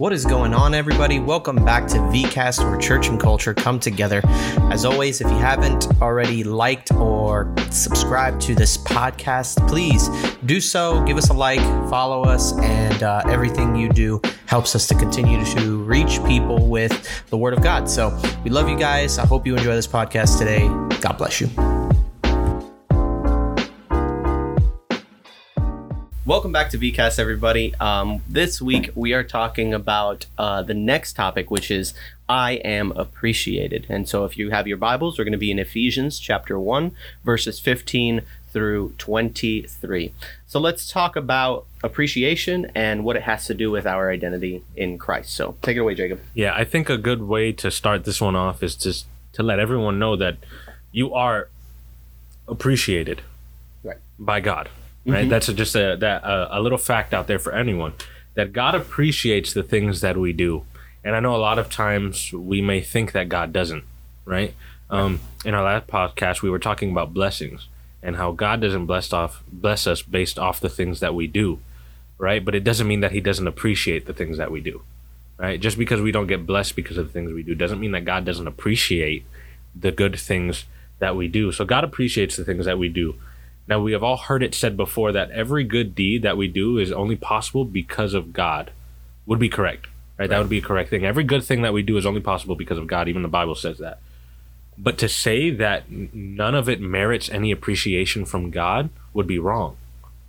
[0.00, 1.20] What is going on, everybody?
[1.20, 4.22] Welcome back to VCast, where church and culture come together.
[4.72, 10.08] As always, if you haven't already liked or subscribed to this podcast, please
[10.46, 11.04] do so.
[11.04, 11.60] Give us a like,
[11.90, 17.26] follow us, and uh, everything you do helps us to continue to reach people with
[17.28, 17.86] the Word of God.
[17.86, 19.18] So we love you guys.
[19.18, 20.66] I hope you enjoy this podcast today.
[21.02, 21.69] God bless you.
[26.30, 27.74] Welcome back to VCast, everybody.
[27.80, 31.92] Um, this week we are talking about uh, the next topic, which is
[32.28, 33.86] I am appreciated.
[33.88, 36.92] And so, if you have your Bibles, we're going to be in Ephesians chapter 1,
[37.24, 38.22] verses 15
[38.52, 40.14] through 23.
[40.46, 44.98] So, let's talk about appreciation and what it has to do with our identity in
[44.98, 45.34] Christ.
[45.34, 46.20] So, take it away, Jacob.
[46.32, 49.58] Yeah, I think a good way to start this one off is just to let
[49.58, 50.36] everyone know that
[50.92, 51.48] you are
[52.46, 53.22] appreciated
[53.82, 53.98] Right.
[54.16, 54.68] by God.
[55.06, 55.28] Right.
[55.28, 57.94] That's a, just a that a, a little fact out there for anyone
[58.34, 60.64] that God appreciates the things that we do,
[61.02, 63.84] and I know a lot of times we may think that God doesn't.
[64.24, 64.54] Right.
[64.90, 67.68] Um, in our last podcast, we were talking about blessings
[68.02, 71.60] and how God doesn't bless off bless us based off the things that we do,
[72.18, 72.44] right?
[72.44, 74.82] But it doesn't mean that He doesn't appreciate the things that we do,
[75.38, 75.60] right?
[75.60, 78.04] Just because we don't get blessed because of the things we do doesn't mean that
[78.04, 79.24] God doesn't appreciate
[79.74, 80.64] the good things
[80.98, 81.52] that we do.
[81.52, 83.14] So God appreciates the things that we do.
[83.70, 86.76] Now we have all heard it said before that every good deed that we do
[86.76, 88.72] is only possible because of God.
[89.26, 89.86] Would be correct,
[90.18, 90.28] right?
[90.28, 91.06] That would be a correct thing.
[91.06, 93.08] Every good thing that we do is only possible because of God.
[93.08, 94.00] Even the Bible says that.
[94.76, 99.76] But to say that none of it merits any appreciation from God would be wrong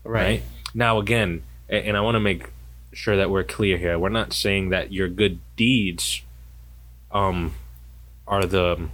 [0.03, 0.43] right?
[0.73, 2.49] Now, again, and I want to make
[2.93, 3.97] sure that we're clear here.
[3.97, 6.21] We're not saying that your good deeds,
[7.11, 7.53] um,
[8.27, 8.89] are the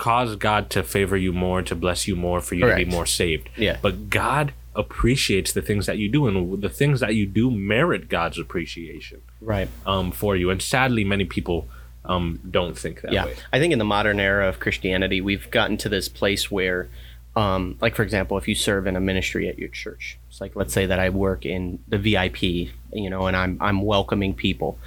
[0.00, 3.06] cause God to favor you more, to bless you more, for you to be more
[3.06, 3.48] saved.
[3.56, 3.76] Yeah.
[3.82, 8.08] But God appreciates the things that you do, and the things that you do merit
[8.08, 9.68] God's appreciation Right.
[9.84, 10.50] um, for you.
[10.50, 11.68] And sadly, many people
[12.04, 13.34] um, don't think that yeah way.
[13.52, 16.88] i think in the modern era of christianity we've gotten to this place where
[17.36, 20.56] um, like for example if you serve in a ministry at your church it's like
[20.56, 24.78] let's say that i work in the vip you know and i'm i'm welcoming people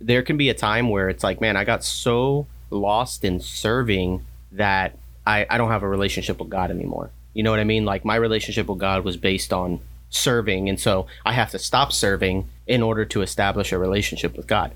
[0.00, 4.24] there can be a time where it's like man i got so lost in serving
[4.52, 7.10] that i i don't have a relationship with god anymore.
[7.34, 7.84] You know what i mean?
[7.84, 9.80] Like my relationship with god was based on
[10.10, 14.46] serving and so i have to stop serving in order to establish a relationship with
[14.46, 14.72] god.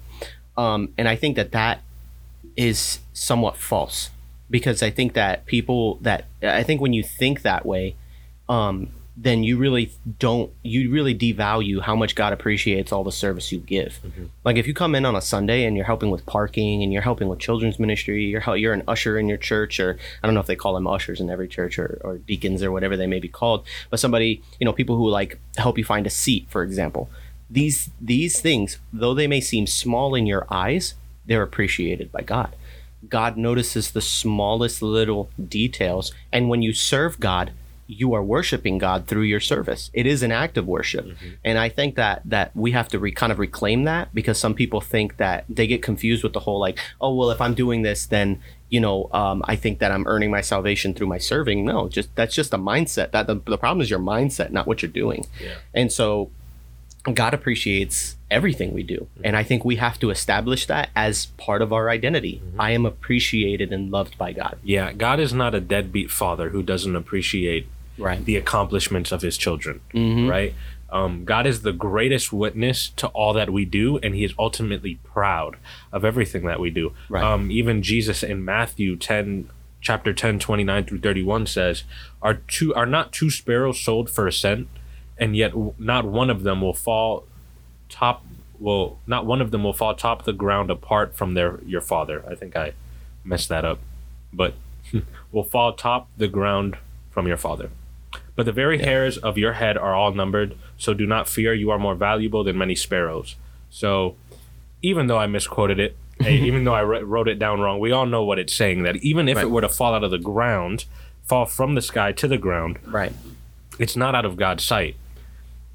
[0.56, 1.80] Um, and i think that that
[2.56, 4.10] is somewhat false
[4.50, 7.96] because I think that people that I think when you think that way,
[8.48, 13.50] um, then you really don't you really devalue how much God appreciates all the service
[13.50, 13.98] you give.
[14.06, 14.26] Mm-hmm.
[14.44, 17.02] Like if you come in on a Sunday and you're helping with parking and you're
[17.02, 20.40] helping with children's ministry, you're you're an usher in your church or I don't know
[20.40, 23.18] if they call them ushers in every church or, or deacons or whatever they may
[23.18, 26.62] be called, but somebody you know people who like help you find a seat, for
[26.62, 27.08] example.
[27.48, 30.94] These these things, though they may seem small in your eyes,
[31.24, 32.54] they're appreciated by God.
[33.08, 36.12] God notices the smallest little details.
[36.32, 37.52] And when you serve God,
[37.86, 39.90] you are worshiping God through your service.
[39.92, 41.06] It is an act of worship.
[41.06, 41.28] Mm-hmm.
[41.44, 44.54] And I think that that we have to re, kind of reclaim that because some
[44.54, 47.82] people think that they get confused with the whole like, oh well, if I'm doing
[47.82, 51.64] this, then you know, um, I think that I'm earning my salvation through my serving.
[51.64, 53.12] No, just that's just a mindset.
[53.12, 55.26] That the, the problem is your mindset, not what you're doing.
[55.40, 55.54] Yeah.
[55.72, 56.30] And so
[57.14, 59.06] God appreciates everything we do.
[59.14, 59.20] Mm-hmm.
[59.24, 62.42] And I think we have to establish that as part of our identity.
[62.44, 62.60] Mm-hmm.
[62.60, 64.58] I am appreciated and loved by God.
[64.64, 67.68] Yeah, God is not a deadbeat father who doesn't appreciate
[67.98, 68.24] Right.
[68.24, 70.28] the accomplishments of his children, Mhm.
[70.28, 70.54] right?
[70.90, 75.00] Um, God is the greatest witness to all that we do, and He is ultimately
[75.02, 75.56] proud
[75.92, 76.92] of everything that we do.
[77.08, 77.24] Right.
[77.24, 79.48] Um, even Jesus in Matthew ten,
[79.80, 81.82] chapter 10, 29 through thirty one says,
[82.22, 84.68] "Are two are not two sparrows sold for a cent,
[85.18, 87.24] and yet not one of them will fall
[87.88, 88.24] top.
[88.60, 92.22] Well, not one of them will fall top the ground apart from their your father."
[92.30, 92.74] I think I
[93.24, 93.80] messed that up,
[94.32, 94.54] but
[95.32, 96.76] will fall top the ground
[97.10, 97.70] from your father.
[98.36, 101.54] But the very hairs of your head are all numbered, so do not fear.
[101.54, 103.34] You are more valuable than many sparrows.
[103.70, 104.14] So,
[104.82, 105.96] even though I misquoted it,
[106.26, 108.82] even though I wr- wrote it down wrong, we all know what it's saying.
[108.82, 109.44] That even if Right.
[109.46, 110.84] it were to fall out of the ground,
[111.24, 113.12] fall from the sky to the ground, Right.
[113.78, 114.96] it's not out of God's sight.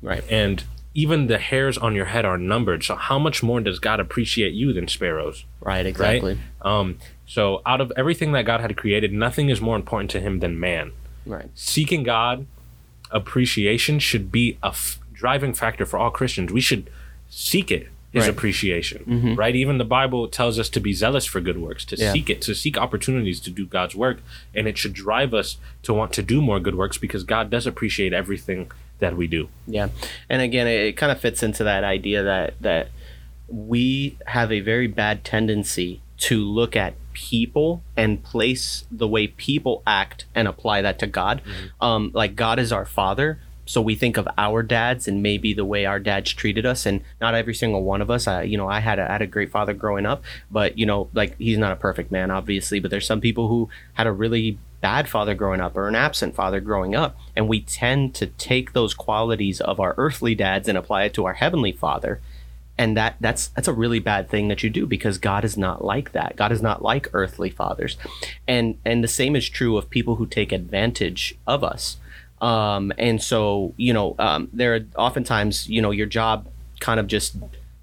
[0.04, 0.24] Right.
[0.30, 2.84] And even the hairs on your head are numbered.
[2.84, 5.46] So, how much more does God appreciate you than sparrows?
[5.62, 5.86] Right.
[5.86, 6.38] Exactly.
[6.62, 10.40] Um, so, out of everything that God had created, nothing is more important to Him
[10.42, 10.92] than man
[11.26, 11.50] Right.
[11.56, 12.46] seeking God
[13.12, 16.52] appreciation should be a f- driving factor for all Christians.
[16.52, 16.90] We should
[17.30, 18.30] seek it, His Right.
[18.30, 19.36] appreciation, mm-hmm.
[19.36, 19.56] right?
[19.56, 22.12] Even the Bible tells us to be zealous for good works, to Yeah.
[22.12, 24.22] seek it, to seek opportunities to do God's work,
[24.54, 27.66] and it should drive us to want to do more good works because God does
[27.68, 28.70] appreciate everything
[29.00, 29.48] that we do.
[29.66, 29.90] Yeah,
[30.30, 32.90] and again, it, it kind of fits into that idea that that
[33.48, 39.82] we have a very bad tendency to look at people and place the way people
[39.86, 41.42] act and apply that to God.
[41.82, 43.40] Um, like God is our father.
[43.66, 47.02] So we think of our dads and maybe the way our dads treated us, and
[47.20, 48.28] not every single one of us.
[48.28, 50.86] I, you know, I had a, I had a great father growing up, but you
[50.86, 52.80] know, like he's not a perfect man, obviously.
[52.80, 56.36] But there's some people who had a really bad father growing up or an absent
[56.36, 60.78] father growing up, and we tend to take those qualities of our earthly dads and
[60.78, 62.20] apply it to our heavenly father
[62.82, 65.86] and that that's that's a really bad thing that you do because God is not
[65.86, 66.36] like that.
[66.36, 67.96] God is not like earthly fathers,
[68.48, 71.98] and and the same is true of people who take advantage of us.
[72.42, 76.48] Um, and so you know, um, there are oftentimes you know your job
[76.80, 77.36] kind of just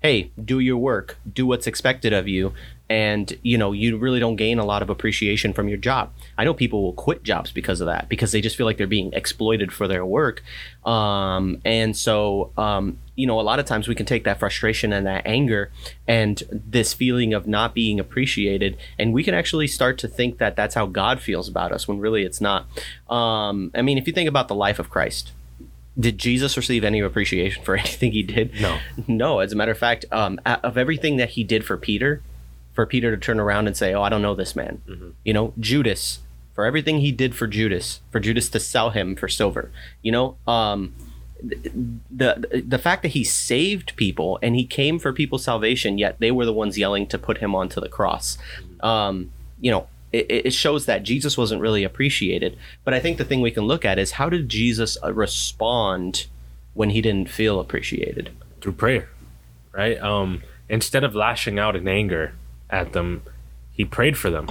[0.02, 2.52] hey do your work, do what's expected of you,
[2.90, 6.12] and you know you really don't gain a lot of appreciation from your job.
[6.36, 8.86] I know people will quit jobs because of that because they just feel like they're
[8.86, 10.42] being exploited for their work,
[10.84, 14.92] um, and so um, you know a lot of times we can take that frustration
[14.92, 15.70] and that anger
[16.06, 20.56] and this feeling of not being appreciated, and we can actually start to think that
[20.56, 22.66] that's how God feels about us when really it's not.
[23.10, 25.32] Um, I mean, if you think about the life of Christ,
[25.98, 28.60] did Jesus receive any appreciation for anything he did?
[28.60, 28.78] No.
[29.06, 29.40] No.
[29.40, 32.22] As a matter of fact, um, of everything that he did for Peter,
[32.78, 34.80] for Peter to turn around and say, "Oh, I don't know this man,"
[35.24, 36.20] you know, Judas,
[36.54, 40.36] for everything he did for Judas, for Judas to sell him for silver, you know,
[40.46, 40.94] um,
[41.42, 46.30] the the fact that he saved people and he came for people's salvation, yet they
[46.30, 48.38] were the ones yelling to put him onto the cross.
[48.78, 52.56] Um, you know, it, it shows that Jesus wasn't really appreciated.
[52.84, 56.26] But I think the thing we can look at is how did Jesus uh, respond
[56.74, 58.30] when he didn't feel appreciated?
[58.60, 59.08] through prayer,
[59.72, 60.00] right?
[60.00, 62.34] Um, instead of lashing out in anger
[62.70, 63.22] at them,
[63.72, 64.48] he prayed for them.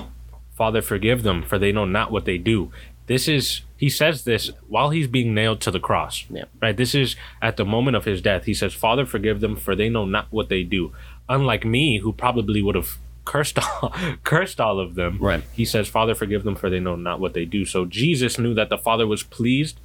[0.55, 2.71] Father, forgive them, for they know not what they do.
[3.05, 6.45] This is, he says this while he's being nailed to the cross, Yeah.
[6.61, 6.75] right?
[6.75, 8.45] This is at the moment of his death.
[8.45, 10.91] He says, Father, forgive them, for they know not what they do.
[11.29, 13.93] Unlike me, who probably would have cursed all,
[14.23, 15.19] cursed all of them.
[15.21, 15.43] Right.
[15.53, 17.65] He says, Father, forgive them, for they know not what they do.
[17.65, 19.79] So Jesus knew that the Father was pleased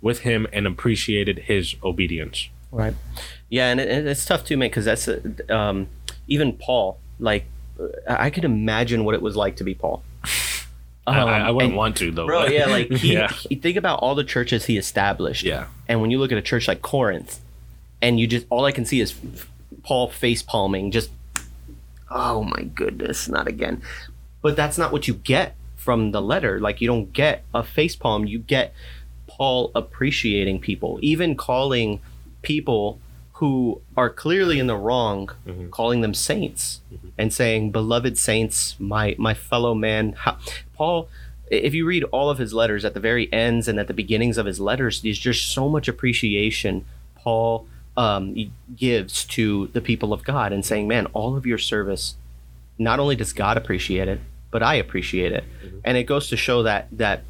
[0.00, 2.48] with him and appreciated his obedience.
[2.70, 2.94] Right.
[3.48, 5.08] Yeah, and it, it's tough too, man, because that's
[5.50, 5.88] um,
[6.26, 6.98] even Paul.
[7.18, 7.44] Like,
[8.08, 10.02] I could imagine what it was like to be Paul.
[11.06, 12.26] I, I, Um, I wouldn't and- want to though.
[12.26, 12.46] bro.
[12.46, 15.42] Yeah, like he, yeah, he- think about all the churches he established.
[15.44, 15.66] Yeah.
[15.88, 17.40] and when you look at a church like Corinth,
[18.00, 19.14] and you just all I can see is
[19.82, 21.10] Paul face palming, just
[22.10, 23.82] oh my goodness, not again.
[24.42, 26.60] But that's not what you get from the letter.
[26.60, 28.26] Like you don't get a face palm.
[28.26, 28.74] You get
[29.26, 32.00] Paul appreciating people, even calling
[32.42, 33.00] people
[33.42, 35.68] who are clearly in the wrong, mm-hmm.
[35.70, 37.08] calling them saints mm-hmm.
[37.18, 40.38] and saying, "Beloved saints, my my fellow man." How,
[40.74, 41.08] Paul,
[41.50, 44.38] if you read all of his letters at the very ends and at the beginnings
[44.38, 46.84] of his letters, there's just so much appreciation
[47.16, 47.66] Paul
[47.96, 52.14] um, gives to the people of God and saying, "Man, all of your service,
[52.78, 54.20] not only does God appreciate it,
[54.52, 55.78] but I appreciate it." Mm-hmm.
[55.84, 57.24] And it goes to show that that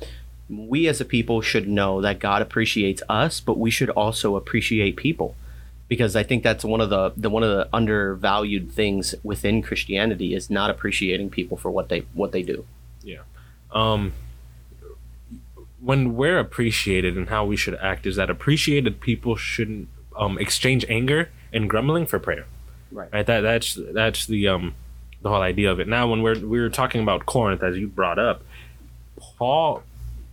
[0.50, 4.97] we as a people should know that God appreciates us, but we should also appreciate
[4.97, 5.37] people.
[5.93, 10.29] Because I think that's one of the, the one of the undervalued things within Christianity
[10.39, 12.65] is not appreciating people for what they what they do.
[13.03, 13.25] yeah.
[13.71, 14.12] Um,
[15.81, 20.87] when we're appreciated and how we should act is that appreciated people shouldn't um, exchange
[20.89, 22.46] anger and grumbling for prayer.
[22.91, 23.13] Right.
[23.13, 23.27] Right.
[23.27, 24.75] That that's that's the um
[25.20, 25.89] the whole idea of it.
[25.89, 28.43] Now, when we're we were talking about Corinth, as you brought up,
[29.39, 29.82] Paul,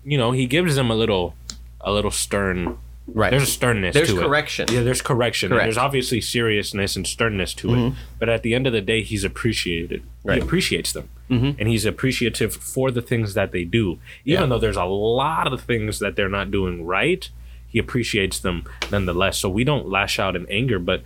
[0.05, 1.35] you know, he gives them a little
[1.81, 2.77] a little stern.
[3.13, 3.29] Right.
[3.31, 4.23] There's a sternness There's to it.
[4.23, 4.67] correction.
[4.71, 5.49] Yeah, there's correction.
[5.49, 5.65] Correct.
[5.65, 7.93] There's obviously seriousness and sternness to it.
[8.19, 10.03] But at the end of the day, he's appreciated.
[10.23, 10.37] Right.
[10.37, 11.09] He appreciates them.
[11.29, 11.55] Mhm.
[11.59, 13.99] And he's appreciative for the things that they do.
[14.25, 14.45] Even Yeah.
[14.47, 17.29] though there's a lot of things that they're not doing right,
[17.67, 19.37] he appreciates them nonetheless.
[19.37, 20.79] So we don't lash out in anger.
[20.79, 21.03] But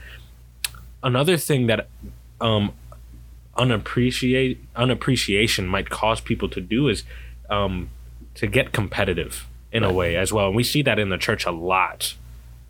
[1.04, 1.88] another thing that
[2.42, 2.72] um,
[3.58, 7.04] unappreciate unappreciation might cause people to do is
[7.50, 7.90] um,
[8.36, 10.48] to get competitive in a way as well.
[10.48, 12.14] And we see that in the church a lot,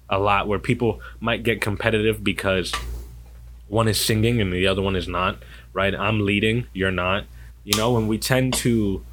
[0.09, 2.73] a lot where people might get competitive because
[3.67, 5.37] one is singing and the other one is not.
[5.73, 5.93] Right?
[5.93, 7.25] I'm leading, you're not.
[7.63, 9.05] You know, and we tend to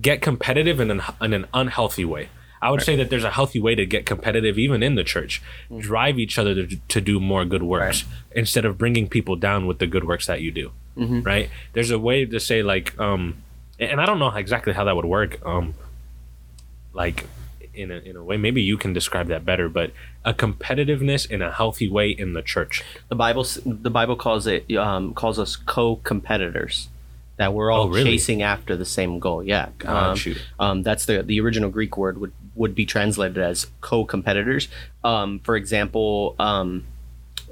[0.00, 2.28] get competitive in an in an unhealthy way.
[2.62, 5.42] I would say that there's a healthy way to get competitive even in the church.
[5.78, 9.78] Drive each other to, to do more good works instead of bringing people down with
[9.78, 10.72] the good works that you do.
[11.22, 11.50] Right?
[11.74, 13.36] There's a way to say like um
[13.78, 15.74] and I don't know exactly how that would work um
[16.96, 17.26] like
[17.74, 19.90] in a, in a way maybe you can describe that better but
[20.24, 22.82] a competitiveness in a healthy way in the church.
[23.08, 26.88] The Bible the Bible calls it um, calls us co-competitors.
[27.36, 28.04] That we're all Oh, really?
[28.12, 29.42] chasing after the same goal.
[29.44, 30.16] Yeah, um,
[30.58, 34.68] um, that's the the original Greek word would would be translated as co-competitors.
[35.04, 36.86] Um, for example, um,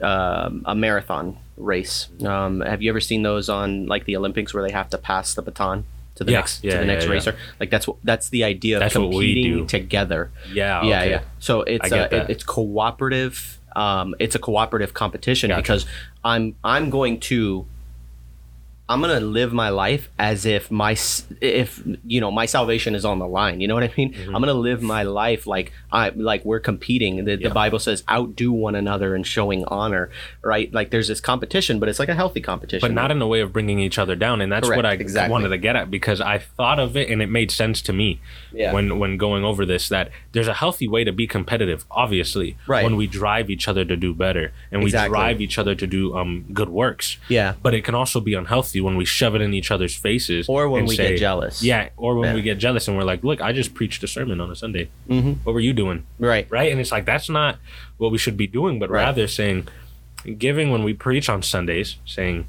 [0.01, 2.09] um, a marathon race.
[2.25, 5.35] Um, have you ever seen those on like the Olympics where they have to pass
[5.35, 5.85] the baton
[6.17, 7.37] to the Yeah, next yeah, to the yeah, next racer?
[7.61, 9.67] Like that's what that's the idea of That's what we competing do.
[9.67, 10.31] together.
[10.53, 10.83] Yeah.
[10.83, 11.11] Yeah, okay.
[11.11, 11.21] yeah.
[11.39, 13.59] So it's a, it, it's cooperative.
[13.77, 15.63] Um, it's a cooperative competition Gotcha.
[15.63, 15.87] because
[16.25, 17.67] I'm I'm going to
[18.87, 20.95] I'm gonna live my life as if my
[21.41, 23.63] if you know my salvation is on the line.
[23.63, 24.13] You know what I mean?
[24.13, 24.35] Mm-hmm.
[24.37, 27.25] I'm gonna live my life like I like we're competing.
[27.25, 27.49] The, Yeah.
[27.49, 30.11] the Bible says outdo one another in showing honor,
[30.43, 30.71] right?
[30.75, 32.87] Like there's this competition, but it's like a healthy competition.
[32.87, 35.33] but not in a way of bringing each other down and that's what i exactly.
[35.33, 38.21] wanted to get at because i thought of it and it made sense to me
[38.53, 38.73] Yeah.
[38.75, 42.85] when when going over this that there's a healthy way to be competitive obviously Right.
[42.85, 45.17] when we drive each other to do better and we Exactly.
[45.17, 48.74] drive each other to do um good works yeah, but it can also be unhealthy
[48.81, 51.63] when we shove it in each other's faces or when we say- get jealous.
[51.63, 52.35] yeah or when Yeah.
[52.35, 54.89] we get jealous and we're like look i just preached a sermon on a sunday
[55.09, 56.47] hmm what were you doing right.
[56.51, 56.71] right?
[56.73, 57.59] And it's like that's not
[57.99, 59.05] what we should be doing, but Right.
[59.05, 59.69] rather saying,
[60.39, 62.47] giving when we preach on Sundays, saying,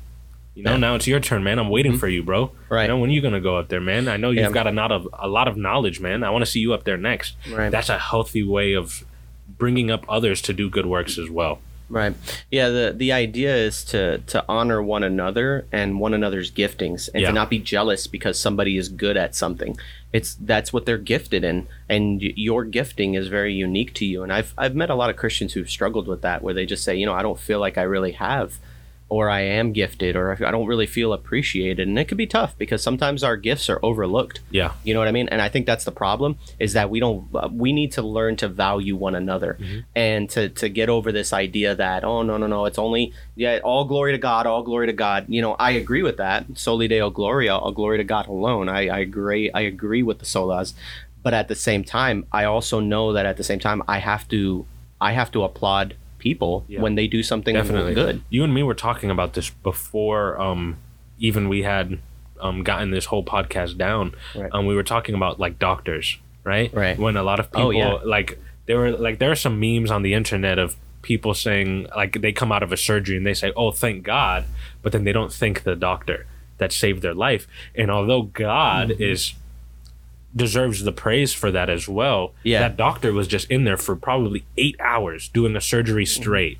[0.55, 0.77] you know, Yeah.
[0.77, 1.60] now it's your turn, man.
[1.60, 2.51] I'm waiting for you, bro.
[2.70, 2.84] Right.
[2.84, 4.08] You know, when you gonna go up there, man?
[4.08, 4.51] I know you've Yeah.
[4.51, 6.24] got a lot of a lot of knowledge, man.
[6.24, 7.36] I want to see you up there next.
[7.51, 7.70] Right.
[7.70, 9.03] That's a healthy way of
[9.58, 11.60] bringing up others to do good works as well.
[11.89, 12.15] Right.
[12.50, 12.70] Yeah.
[12.70, 17.27] The the idea is to to honor one another and one another's giftings, and Yeah.
[17.27, 19.77] to not be jealous because somebody is good at something.
[20.12, 24.24] It's that's what they're gifted in, and your gifting is very unique to you.
[24.24, 26.84] And I've I've met a lot of Christians who've struggled with that, where they just
[26.84, 28.58] say, you know, I don't feel like I really have.
[29.07, 32.57] Or I am gifted, or I don't really feel appreciated, and it could be tough
[32.57, 34.39] because sometimes our gifts are overlooked.
[34.50, 34.74] Yeah.
[34.83, 35.29] You know what I mean?
[35.29, 38.35] And I think that's the problem is that we don't uh, we need to learn
[38.38, 39.59] to value one another
[39.95, 43.59] and to to get over this idea that oh no no no it's only yeah
[43.63, 45.25] all glory to God all glory to God.
[45.27, 46.45] You know, I agree with that.
[46.55, 48.69] Soli Deo Gloria, all glory to God alone.
[48.69, 50.74] I, I agree I agree with the solas.
[51.21, 54.27] But at the same time, I also know that at the same time I have
[54.29, 54.65] to
[55.00, 55.95] I have to applaud
[56.25, 56.82] people Yeah.
[56.84, 57.94] when they do something Definitely.
[57.94, 58.15] good.
[58.36, 60.62] You and me were talking about this before um
[61.27, 61.88] even we had
[62.46, 64.05] um gotten this whole podcast down.
[64.36, 64.50] Right.
[64.53, 66.08] Um we were talking about like doctors,
[66.44, 66.70] right?
[66.74, 66.98] Right.
[67.05, 67.94] When a lot of people Oh, yeah.
[68.15, 68.29] like
[68.67, 70.75] there were like there are some memes on the internet of
[71.12, 74.41] people saying like they come out of a surgery and they say, "Oh, thank God,"
[74.82, 76.25] but then they don't thank the doctor
[76.58, 77.44] that saved their life.
[77.79, 79.12] And although God Mm-hmm.
[79.13, 79.34] is
[80.36, 82.34] deserves the praise for that as well.
[82.44, 82.60] Yeah.
[82.60, 86.58] That doctor was just in there for probably eight hours doing the surgery straight.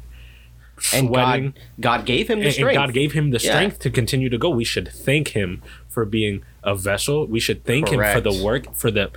[0.77, 0.98] Mm-hmm.
[0.98, 2.75] And sweating, God God gave him the and, and strength.
[2.75, 3.51] God gave him the Yeah.
[3.51, 4.50] strength to continue to go.
[4.50, 7.25] We should thank him for being a vessel.
[7.27, 9.12] We should thank him for the work for the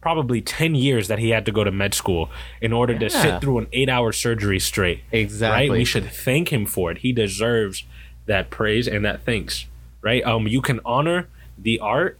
[0.00, 3.40] probably 10 years that he had to go to med school in order to sit
[3.40, 5.00] through an 8-hour surgery straight.
[5.10, 5.68] exactly.
[5.70, 5.78] Right?
[5.78, 6.98] We should thank him for it.
[6.98, 7.84] He deserves
[8.26, 9.66] that praise and that thanks.
[10.02, 10.22] Right?
[10.24, 12.18] Um you can honor the art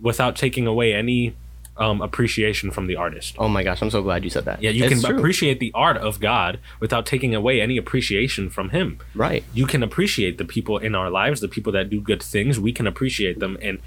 [0.00, 1.34] without taking away any
[1.76, 3.34] um, appreciation from the artist.
[3.38, 4.62] Oh my gosh, I'm so glad you said that.
[4.62, 5.18] Yeah, you It's can true.
[5.18, 8.98] appreciate the art of God without taking away any appreciation from Him.
[9.14, 9.42] right.
[9.52, 12.60] You can appreciate the people in our lives, the people that do good things.
[12.60, 13.80] We can appreciate them, and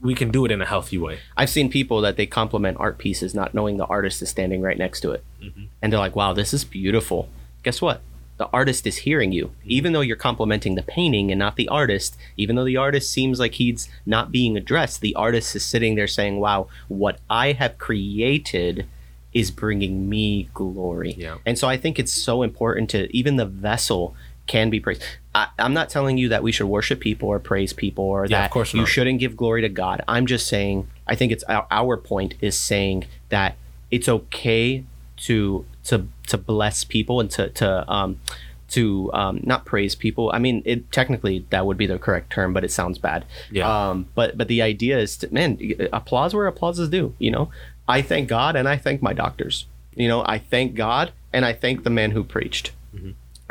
[0.00, 1.18] we can do it in a healthy way.
[1.36, 4.78] I've seen people that they compliment art pieces not knowing the artist is standing right
[4.78, 5.24] next to it.
[5.42, 5.64] Mm-hmm.
[5.80, 7.28] And they're like, wow, this is beautiful.
[7.62, 8.00] Guess what?
[8.42, 9.52] The artist is hearing you.
[9.64, 13.38] Even though you're complimenting the painting and not the artist, even though the artist seems
[13.38, 17.78] like he's not being addressed, the artist is sitting there saying, wow, what I have
[17.78, 18.86] created
[19.32, 21.14] is bringing me glory.
[21.16, 21.36] Yeah.
[21.46, 24.16] And so I think it's so important to even the vessel
[24.48, 25.04] can be praised.
[25.36, 28.38] I, I'm not telling you that we should worship people or praise people or Yeah,
[28.38, 28.88] of that course you not.
[28.88, 30.02] shouldn't give glory to God.
[30.08, 33.54] I'm just saying, I think it's our, our point is saying that
[33.92, 34.82] it's okay
[35.18, 38.20] to to to bless people and to to um
[38.68, 40.30] to um not praise people.
[40.32, 43.24] I mean, it technically that would be the correct term, but it sounds bad.
[43.50, 43.90] Yeah.
[43.90, 45.58] Um, but but the idea is to man,
[45.92, 47.14] applause where applause is due.
[47.18, 47.50] You know,
[47.88, 49.66] I thank God and I thank my doctors.
[49.94, 52.72] You know, I thank God and I thank the man who preached.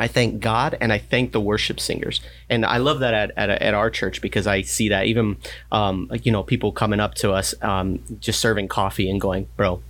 [0.01, 2.21] I thank God and I thank the worship singers.
[2.49, 5.37] And I love that at, at, at our church because I see that even,
[5.71, 9.83] um, you know, people coming up to us um, just serving coffee and going, bro,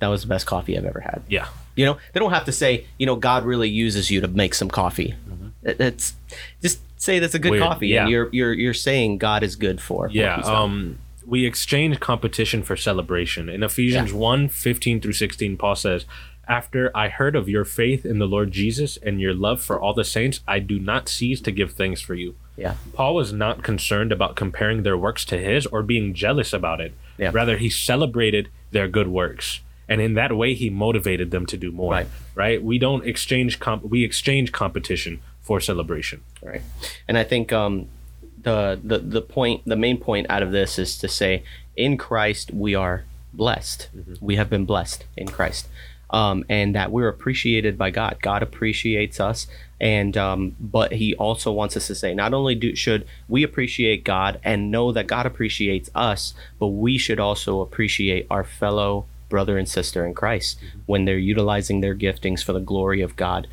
[0.00, 1.22] that was the best coffee I've ever had.
[1.28, 4.28] Yeah, You know, they don't have to say, you know, God really uses you to
[4.28, 5.14] make some coffee.
[5.62, 6.14] It- It's
[6.62, 8.02] just say that's a good Weird, coffee yeah.
[8.02, 10.08] and you're, you're, you're saying God is good for.
[10.10, 10.36] yeah.
[10.40, 13.48] Um, we exchange competition for celebration.
[13.48, 16.04] In Ephesians one 15 through 16, Paul says,
[16.46, 19.94] After I heard of your faith in the Lord Jesus and your love for all
[19.94, 22.34] the saints, I do not cease to give thanks for you.
[22.56, 22.74] yeah.
[22.92, 26.92] Paul was not concerned about comparing their works to his or being jealous about it.
[27.16, 27.30] Yeah.
[27.32, 29.60] Rather, he celebrated their good works.
[29.88, 31.92] And in that way, he motivated them to do more.
[31.92, 32.06] Right.
[32.34, 32.62] Right?
[32.62, 36.22] We don't exchange comp- we exchange competition for celebration.
[36.42, 36.62] Right.
[37.06, 37.88] And I think um,
[38.42, 41.42] the, the the point, the main point out of this is to say,
[41.76, 43.88] in Christ we are blessed.
[44.20, 45.68] We have been blessed in Christ.
[46.10, 48.18] um, and that we're appreciated by God.
[48.22, 49.46] God appreciates us,
[49.80, 54.04] and um, but He also wants us to say not only do should we appreciate
[54.04, 59.58] God and know that God appreciates us, but we should also appreciate our fellow brother
[59.58, 60.78] and sister in Christ mm-hmm.
[60.86, 63.48] when they're utilizing their giftings for the glory of God.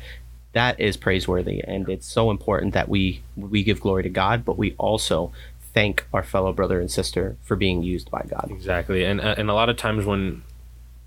[0.52, 4.56] That is praiseworthy, and it's so important that we we give glory to God, but
[4.56, 5.32] we also
[5.74, 8.48] thank our fellow brother and sister for being used by God.
[8.50, 10.44] Exactly, and and a lot of times when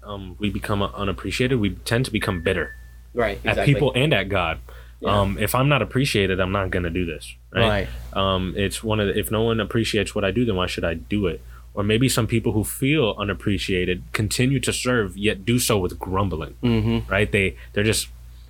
[0.03, 2.75] um, we become unappreciated, we tend to become bitter,
[3.13, 3.37] right?
[3.37, 3.61] Exactly.
[3.61, 4.59] At people and at God.
[4.99, 5.21] Yeah.
[5.21, 7.33] Um, if I'm not appreciated, I'm not going to do this.
[7.53, 7.87] Right.
[8.13, 8.21] right.
[8.21, 10.83] Um, it's one of the, if no one appreciates what I do, then why should
[10.83, 11.41] I do it?
[11.75, 16.55] Or maybe some people who feel unappreciated continue to serve, yet do so with grumbling.
[16.63, 17.11] Mm-hmm.
[17.11, 17.31] Right?
[17.31, 18.07] They they're just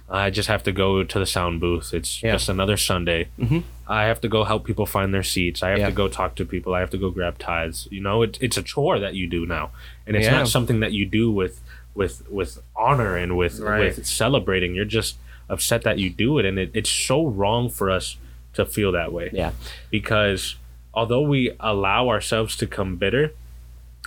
[0.09, 1.93] I just have to go to the sound booth.
[1.93, 2.33] It's yeah.
[2.33, 3.27] just another Sunday.
[3.39, 3.59] Mm-hmm.
[3.87, 5.63] I have to go help people find their seats.
[5.63, 5.87] I have yeah.
[5.87, 6.75] to go talk to people.
[6.75, 7.87] I have to go grab tithes.
[7.89, 9.71] You know, it, it's a chore that you do now,
[10.05, 10.31] and it's yeah.
[10.31, 11.59] not something that you do with
[11.95, 13.79] with with honor and with right.
[13.79, 14.75] with celebrating.
[14.75, 15.17] You're just
[15.49, 18.17] upset that you do it, and it, it's so wrong for us
[18.53, 19.31] to feel that way.
[19.33, 19.51] Yeah,
[19.89, 20.55] because
[20.95, 23.33] although we allow ourselves to come bitter,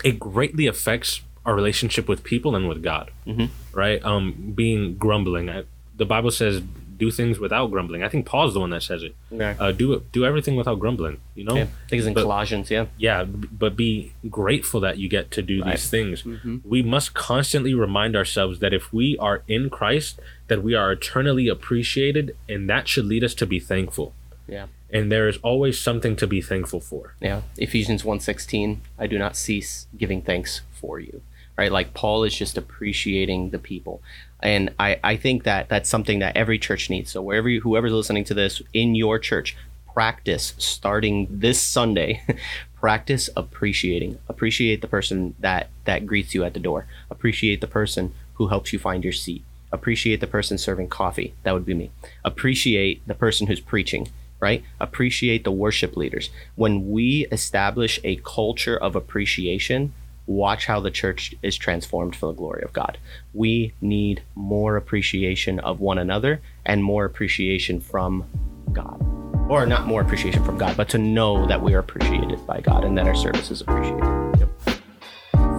[0.05, 3.11] it greatly affects our relationship with people and with God.
[3.27, 3.47] Mm-hmm.
[3.77, 4.05] Right?
[4.05, 5.49] Um, being grumbling.
[5.49, 5.65] I,
[5.97, 6.63] the Bible says
[6.99, 8.03] do things without grumbling.
[8.03, 9.15] I think Paul's the one that says it.
[9.31, 9.55] Yeah.
[9.59, 10.03] Uh, do.
[10.13, 11.21] Do everything without grumbling.
[11.37, 11.55] You know.
[11.55, 11.63] Yeah.
[11.63, 12.71] I think it's in but, Colossians.
[12.71, 12.87] Yeah.
[12.99, 15.73] Yeah, but be grateful that you get to do right.
[15.73, 16.25] these things.
[16.25, 16.59] Mm-hmm.
[16.65, 21.49] We must constantly remind ourselves that if we are in Christ, that we are eternally
[21.49, 24.13] appreciated, and that should lead us to be thankful.
[24.49, 24.67] Yeah.
[24.91, 27.15] And there is always something to be thankful for.
[27.21, 27.43] Yeah.
[27.57, 31.23] Ephesians 1:16, I do not cease giving thanks for you
[31.59, 31.73] right?
[31.73, 34.01] Like Paul is just appreciating the people.
[34.41, 37.11] And I, I think that that's something that every church needs.
[37.11, 39.57] So wherever you, whoever's listening to this in your church,
[39.93, 42.23] practice starting this Sunday.
[42.77, 44.19] practice appreciating.
[44.29, 46.87] Appreciate the person that that greets you at the door.
[47.11, 49.43] Appreciate the person who helps you find your seat.
[49.73, 51.35] Appreciate the person serving coffee.
[51.43, 51.91] That would be me.
[52.25, 54.09] Appreciate the person who's preaching
[54.41, 54.63] right?
[54.81, 56.31] Appreciate the worship leaders.
[56.55, 59.93] When we establish a culture of appreciation,
[60.27, 62.99] watch how the church is transformed for the glory of God.
[63.33, 68.25] We need more appreciation of one another and more appreciation from
[68.73, 69.03] God.
[69.49, 72.85] Or not more appreciation from God, but to know that we are appreciated by God
[72.85, 74.38] and that our service is appreciated.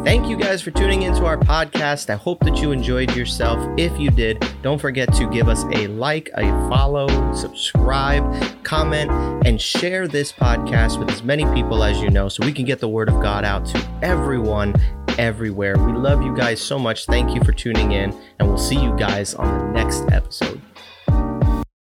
[0.09, 2.09] Thank you guys for tuning into our podcast.
[2.09, 3.59] I hope that you enjoyed yourself.
[3.77, 9.11] If you did, don't forget to give us a like, a follow, subscribe, comment,
[9.45, 12.79] and share this podcast with as many people as you know so we can get
[12.79, 14.73] the word of God out to everyone
[15.19, 15.77] everywhere.
[15.77, 17.05] We love you guys so much.
[17.05, 20.59] Thank you for tuning in, and we'll see you guys on the next episode.